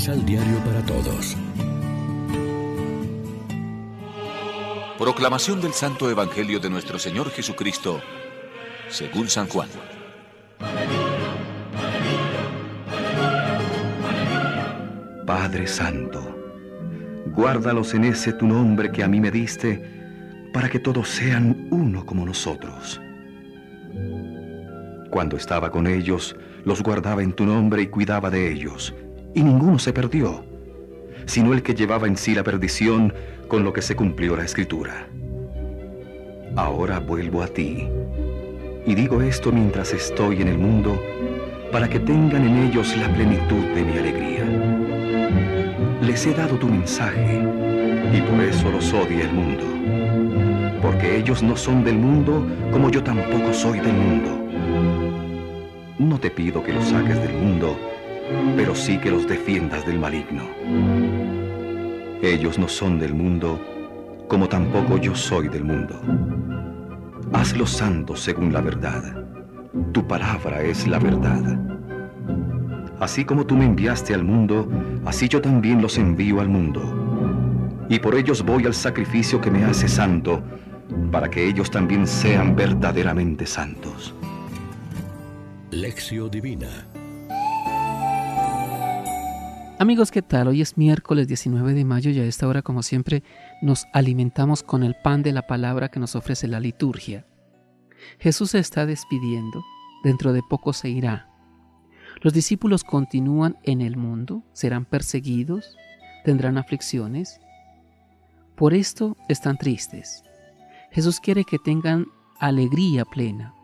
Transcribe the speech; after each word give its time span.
Misal 0.00 0.24
Diario 0.24 0.56
para 0.64 0.80
Todos. 0.86 1.36
Proclamación 4.96 5.60
del 5.60 5.74
Santo 5.74 6.08
Evangelio 6.08 6.58
de 6.58 6.70
nuestro 6.70 6.98
Señor 6.98 7.28
Jesucristo, 7.28 8.00
según 8.88 9.28
San 9.28 9.46
Juan. 9.48 9.68
Padre 15.26 15.66
Santo, 15.66 16.34
guárdalos 17.36 17.92
en 17.92 18.04
ese 18.04 18.32
tu 18.32 18.46
nombre 18.46 18.90
que 18.90 19.04
a 19.04 19.08
mí 19.08 19.20
me 19.20 19.30
diste, 19.30 19.84
para 20.54 20.70
que 20.70 20.78
todos 20.78 21.10
sean 21.10 21.68
uno 21.70 22.06
como 22.06 22.24
nosotros. 22.24 22.98
Cuando 25.10 25.36
estaba 25.36 25.70
con 25.70 25.86
ellos, 25.86 26.34
los 26.64 26.82
guardaba 26.82 27.22
en 27.22 27.34
tu 27.34 27.44
nombre 27.44 27.82
y 27.82 27.88
cuidaba 27.88 28.30
de 28.30 28.50
ellos, 28.50 28.94
y 29.34 29.42
ninguno 29.42 29.78
se 29.78 29.92
perdió, 29.92 30.44
sino 31.26 31.52
el 31.52 31.62
que 31.62 31.74
llevaba 31.74 32.06
en 32.06 32.16
sí 32.16 32.34
la 32.34 32.42
perdición, 32.42 33.14
con 33.48 33.64
lo 33.64 33.72
que 33.72 33.82
se 33.82 33.96
cumplió 33.96 34.36
la 34.36 34.44
escritura. 34.44 35.08
Ahora 36.56 36.98
vuelvo 36.98 37.42
a 37.42 37.48
ti, 37.48 37.88
y 38.86 38.94
digo 38.94 39.22
esto 39.22 39.52
mientras 39.52 39.92
estoy 39.92 40.42
en 40.42 40.48
el 40.48 40.58
mundo, 40.58 41.00
para 41.72 41.88
que 41.88 42.00
tengan 42.00 42.46
en 42.46 42.68
ellos 42.68 42.96
la 42.96 43.12
plenitud 43.12 43.64
de 43.74 43.84
mi 43.84 43.92
alegría. 43.98 44.44
Les 46.02 46.26
he 46.26 46.34
dado 46.34 46.56
tu 46.56 46.68
mensaje, 46.68 47.40
y 48.12 48.20
por 48.22 48.40
eso 48.40 48.70
los 48.70 48.92
odia 48.92 49.24
el 49.24 49.32
mundo, 49.32 50.80
porque 50.82 51.18
ellos 51.18 51.42
no 51.42 51.56
son 51.56 51.84
del 51.84 51.96
mundo 51.96 52.46
como 52.72 52.90
yo 52.90 53.02
tampoco 53.02 53.52
soy 53.52 53.78
del 53.78 53.92
mundo. 53.92 54.30
No 55.98 56.18
te 56.18 56.30
pido 56.30 56.62
que 56.62 56.72
los 56.72 56.86
saques 56.86 57.20
del 57.20 57.34
mundo, 57.34 57.78
pero 58.56 58.74
sí 58.74 58.98
que 58.98 59.10
los 59.10 59.26
defiendas 59.26 59.86
del 59.86 59.98
maligno. 59.98 60.42
Ellos 62.22 62.58
no 62.58 62.68
son 62.68 62.98
del 62.98 63.14
mundo, 63.14 63.58
como 64.28 64.48
tampoco 64.48 64.98
yo 64.98 65.14
soy 65.14 65.48
del 65.48 65.64
mundo. 65.64 66.00
Hazlos 67.32 67.70
santos 67.70 68.20
según 68.20 68.52
la 68.52 68.60
verdad. 68.60 69.24
Tu 69.92 70.06
palabra 70.06 70.62
es 70.62 70.86
la 70.86 70.98
verdad. 70.98 71.58
Así 73.00 73.24
como 73.24 73.46
tú 73.46 73.56
me 73.56 73.64
enviaste 73.64 74.12
al 74.12 74.24
mundo, 74.24 74.68
así 75.06 75.28
yo 75.28 75.40
también 75.40 75.80
los 75.80 75.96
envío 75.96 76.40
al 76.40 76.48
mundo. 76.48 77.86
Y 77.88 77.98
por 77.98 78.14
ellos 78.14 78.44
voy 78.44 78.66
al 78.66 78.74
sacrificio 78.74 79.40
que 79.40 79.50
me 79.50 79.64
hace 79.64 79.88
santo, 79.88 80.42
para 81.10 81.30
que 81.30 81.48
ellos 81.48 81.70
también 81.70 82.06
sean 82.06 82.54
verdaderamente 82.54 83.46
santos. 83.46 84.14
Lección 85.70 86.30
Divina 86.30 86.89
Amigos, 89.80 90.10
¿qué 90.10 90.20
tal? 90.20 90.48
Hoy 90.48 90.60
es 90.60 90.76
miércoles 90.76 91.26
19 91.26 91.72
de 91.72 91.86
mayo 91.86 92.10
y 92.10 92.20
a 92.20 92.24
esta 92.26 92.46
hora, 92.46 92.60
como 92.60 92.82
siempre, 92.82 93.22
nos 93.62 93.86
alimentamos 93.94 94.62
con 94.62 94.82
el 94.82 94.94
pan 94.94 95.22
de 95.22 95.32
la 95.32 95.46
palabra 95.46 95.88
que 95.88 95.98
nos 95.98 96.14
ofrece 96.16 96.46
la 96.48 96.60
liturgia. 96.60 97.24
Jesús 98.18 98.50
se 98.50 98.58
está 98.58 98.84
despidiendo, 98.84 99.64
dentro 100.04 100.34
de 100.34 100.42
poco 100.42 100.74
se 100.74 100.90
irá. 100.90 101.30
Los 102.20 102.34
discípulos 102.34 102.84
continúan 102.84 103.56
en 103.62 103.80
el 103.80 103.96
mundo, 103.96 104.44
serán 104.52 104.84
perseguidos, 104.84 105.78
tendrán 106.26 106.58
aflicciones. 106.58 107.40
Por 108.56 108.74
esto 108.74 109.16
están 109.30 109.56
tristes. 109.56 110.22
Jesús 110.90 111.20
quiere 111.20 111.44
que 111.44 111.58
tengan 111.58 112.04
alegría 112.38 113.06
plena. 113.06 113.54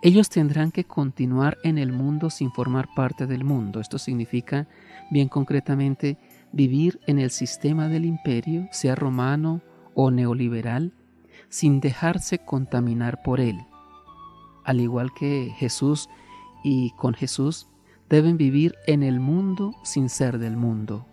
Ellos 0.00 0.28
tendrán 0.28 0.70
que 0.70 0.84
continuar 0.84 1.58
en 1.64 1.76
el 1.76 1.90
mundo 1.90 2.30
sin 2.30 2.52
formar 2.52 2.88
parte 2.94 3.26
del 3.26 3.42
mundo. 3.42 3.80
Esto 3.80 3.98
significa 3.98 4.68
bien 5.10 5.28
concretamente, 5.28 6.18
vivir 6.52 7.00
en 7.06 7.18
el 7.18 7.30
sistema 7.30 7.88
del 7.88 8.04
imperio, 8.04 8.68
sea 8.70 8.94
romano 8.94 9.60
o 9.94 10.12
neoliberal, 10.12 10.92
sin 11.48 11.80
dejarse 11.80 12.38
contaminar 12.38 13.22
por 13.22 13.40
él. 13.40 13.58
Al 14.64 14.80
igual 14.80 15.12
que 15.14 15.52
Jesús 15.56 16.08
y 16.62 16.90
con 16.92 17.14
Jesús, 17.14 17.66
deben 18.08 18.36
vivir 18.36 18.76
en 18.86 19.02
el 19.02 19.18
mundo 19.18 19.74
sin 19.82 20.08
ser 20.08 20.38
del 20.38 20.56
mundo. 20.56 21.06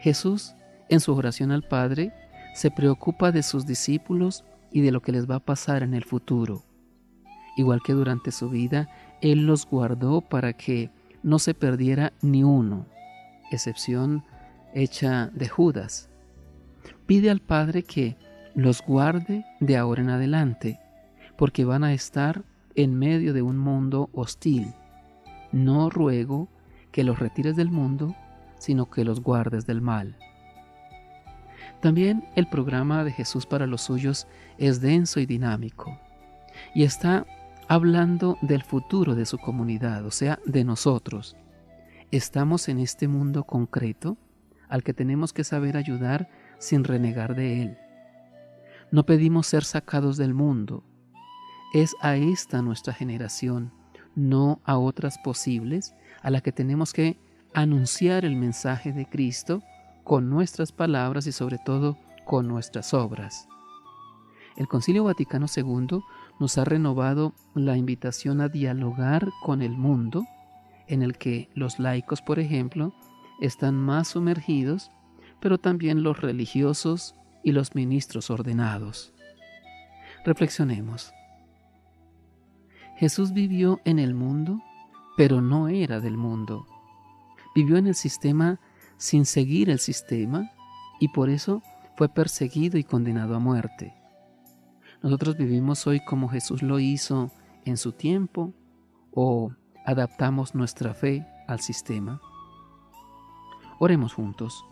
Jesús, 0.00 0.54
en 0.90 1.00
su 1.00 1.14
oración 1.14 1.50
al 1.50 1.62
Padre, 1.62 2.12
se 2.54 2.70
preocupa 2.70 3.32
de 3.32 3.42
sus 3.42 3.64
discípulos 3.66 4.44
y 4.70 4.82
de 4.82 4.92
lo 4.92 5.00
que 5.00 5.12
les 5.12 5.28
va 5.28 5.36
a 5.36 5.44
pasar 5.44 5.82
en 5.82 5.94
el 5.94 6.04
futuro. 6.04 6.63
Igual 7.56 7.80
que 7.82 7.92
durante 7.92 8.32
su 8.32 8.50
vida, 8.50 8.88
Él 9.20 9.46
los 9.46 9.66
guardó 9.66 10.20
para 10.20 10.52
que 10.52 10.90
no 11.22 11.38
se 11.38 11.54
perdiera 11.54 12.12
ni 12.20 12.44
uno, 12.44 12.86
excepción 13.50 14.24
hecha 14.74 15.30
de 15.32 15.48
Judas. 15.48 16.10
Pide 17.06 17.30
al 17.30 17.40
Padre 17.40 17.82
que 17.82 18.16
los 18.54 18.82
guarde 18.82 19.44
de 19.60 19.76
ahora 19.76 20.02
en 20.02 20.10
adelante, 20.10 20.80
porque 21.36 21.64
van 21.64 21.84
a 21.84 21.92
estar 21.92 22.44
en 22.74 22.98
medio 22.98 23.32
de 23.32 23.42
un 23.42 23.58
mundo 23.58 24.10
hostil. 24.12 24.74
No 25.52 25.90
ruego 25.90 26.48
que 26.92 27.04
los 27.04 27.18
retires 27.18 27.56
del 27.56 27.70
mundo, 27.70 28.14
sino 28.58 28.90
que 28.90 29.04
los 29.04 29.20
guardes 29.20 29.66
del 29.66 29.80
mal. 29.80 30.16
También 31.80 32.24
el 32.34 32.46
programa 32.46 33.04
de 33.04 33.12
Jesús 33.12 33.46
para 33.46 33.66
los 33.66 33.82
suyos 33.82 34.26
es 34.58 34.80
denso 34.80 35.20
y 35.20 35.26
dinámico, 35.26 35.98
y 36.74 36.84
está 36.84 37.26
hablando 37.68 38.38
del 38.42 38.62
futuro 38.62 39.14
de 39.14 39.26
su 39.26 39.38
comunidad, 39.38 40.04
o 40.04 40.10
sea, 40.10 40.38
de 40.44 40.64
nosotros. 40.64 41.36
Estamos 42.10 42.68
en 42.68 42.78
este 42.78 43.08
mundo 43.08 43.44
concreto 43.44 44.16
al 44.68 44.82
que 44.82 44.94
tenemos 44.94 45.32
que 45.32 45.44
saber 45.44 45.76
ayudar 45.76 46.28
sin 46.58 46.84
renegar 46.84 47.34
de 47.34 47.62
él. 47.62 47.78
No 48.90 49.04
pedimos 49.06 49.46
ser 49.46 49.64
sacados 49.64 50.16
del 50.16 50.34
mundo. 50.34 50.84
Es 51.72 51.96
a 52.00 52.16
esta 52.16 52.62
nuestra 52.62 52.92
generación, 52.92 53.72
no 54.14 54.60
a 54.64 54.78
otras 54.78 55.18
posibles, 55.18 55.94
a 56.22 56.30
la 56.30 56.40
que 56.40 56.52
tenemos 56.52 56.92
que 56.92 57.18
anunciar 57.52 58.24
el 58.24 58.36
mensaje 58.36 58.92
de 58.92 59.06
Cristo 59.06 59.62
con 60.04 60.28
nuestras 60.30 60.70
palabras 60.70 61.26
y 61.26 61.32
sobre 61.32 61.58
todo 61.58 61.96
con 62.24 62.46
nuestras 62.46 62.94
obras. 62.94 63.48
El 64.56 64.68
Concilio 64.68 65.04
Vaticano 65.04 65.46
II 65.54 66.00
nos 66.40 66.58
ha 66.58 66.64
renovado 66.64 67.34
la 67.54 67.76
invitación 67.76 68.40
a 68.40 68.48
dialogar 68.48 69.30
con 69.42 69.62
el 69.62 69.72
mundo, 69.72 70.26
en 70.86 71.02
el 71.02 71.16
que 71.16 71.48
los 71.54 71.78
laicos, 71.78 72.22
por 72.22 72.38
ejemplo, 72.38 72.92
están 73.40 73.76
más 73.76 74.08
sumergidos, 74.08 74.90
pero 75.40 75.58
también 75.58 76.02
los 76.02 76.20
religiosos 76.20 77.14
y 77.42 77.52
los 77.52 77.74
ministros 77.74 78.30
ordenados. 78.30 79.12
Reflexionemos. 80.24 81.12
Jesús 82.96 83.32
vivió 83.32 83.80
en 83.84 83.98
el 83.98 84.14
mundo, 84.14 84.62
pero 85.16 85.40
no 85.40 85.68
era 85.68 86.00
del 86.00 86.16
mundo. 86.16 86.66
Vivió 87.54 87.76
en 87.76 87.86
el 87.86 87.94
sistema 87.94 88.60
sin 88.96 89.26
seguir 89.26 89.68
el 89.68 89.78
sistema 89.78 90.50
y 91.00 91.08
por 91.08 91.28
eso 91.28 91.62
fue 91.96 92.08
perseguido 92.08 92.78
y 92.78 92.84
condenado 92.84 93.34
a 93.34 93.38
muerte. 93.38 93.94
¿Nosotros 95.04 95.36
vivimos 95.36 95.86
hoy 95.86 96.00
como 96.00 96.30
Jesús 96.30 96.62
lo 96.62 96.78
hizo 96.78 97.30
en 97.66 97.76
su 97.76 97.92
tiempo 97.92 98.54
o 99.12 99.52
adaptamos 99.84 100.54
nuestra 100.54 100.94
fe 100.94 101.26
al 101.46 101.60
sistema? 101.60 102.22
Oremos 103.78 104.14
juntos. 104.14 104.64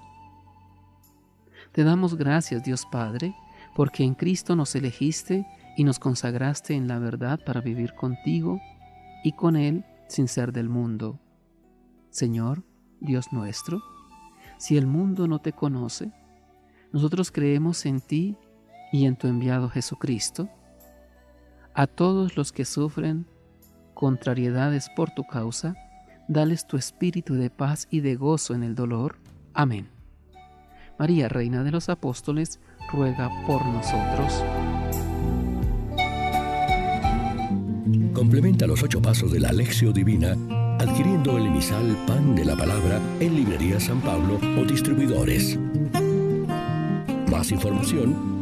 Te 1.72 1.84
damos 1.84 2.14
gracias, 2.14 2.64
Dios 2.64 2.86
Padre, 2.90 3.36
porque 3.76 4.04
en 4.04 4.14
Cristo 4.14 4.56
nos 4.56 4.74
elegiste 4.74 5.46
y 5.76 5.84
nos 5.84 5.98
consagraste 5.98 6.72
en 6.72 6.88
la 6.88 6.98
verdad 6.98 7.38
para 7.44 7.60
vivir 7.60 7.92
contigo 7.94 8.58
y 9.22 9.32
con 9.32 9.54
Él 9.54 9.84
sin 10.08 10.28
ser 10.28 10.50
del 10.50 10.70
mundo. 10.70 11.20
Señor, 12.08 12.64
Dios 13.02 13.26
nuestro, 13.32 13.82
si 14.56 14.78
el 14.78 14.86
mundo 14.86 15.28
no 15.28 15.40
te 15.40 15.52
conoce, 15.52 16.10
nosotros 16.90 17.30
creemos 17.30 17.84
en 17.84 18.00
ti 18.00 18.38
y 18.92 19.06
en 19.06 19.16
tu 19.16 19.26
enviado 19.26 19.68
Jesucristo, 19.68 20.48
a 21.74 21.86
todos 21.86 22.36
los 22.36 22.52
que 22.52 22.64
sufren 22.64 23.26
contrariedades 23.94 24.90
por 24.94 25.10
tu 25.10 25.24
causa, 25.24 25.74
dales 26.28 26.66
tu 26.66 26.76
espíritu 26.76 27.34
de 27.34 27.50
paz 27.50 27.88
y 27.90 28.00
de 28.00 28.14
gozo 28.14 28.54
en 28.54 28.62
el 28.62 28.74
dolor. 28.74 29.16
Amén. 29.54 29.88
María, 30.98 31.28
Reina 31.28 31.64
de 31.64 31.70
los 31.70 31.88
Apóstoles, 31.88 32.60
ruega 32.92 33.30
por 33.46 33.64
nosotros. 33.64 34.44
Complementa 38.12 38.66
los 38.66 38.82
ocho 38.82 39.00
pasos 39.00 39.32
de 39.32 39.40
la 39.40 39.48
Alexio 39.48 39.92
Divina 39.92 40.36
adquiriendo 40.78 41.38
el 41.38 41.46
emisal 41.46 41.96
Pan 42.06 42.34
de 42.34 42.44
la 42.44 42.56
Palabra 42.56 43.00
en 43.20 43.36
Librería 43.36 43.78
San 43.78 44.00
Pablo 44.00 44.38
o 44.58 44.64
distribuidores. 44.64 45.58
Más 47.30 47.50
información 47.52 48.41